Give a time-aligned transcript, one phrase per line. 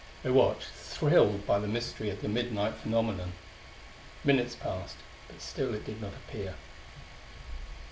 [0.23, 3.33] They watched, thrilled by the mystery of the midnight phenomenon.
[4.23, 6.55] Minutes passed, but still it did not appear.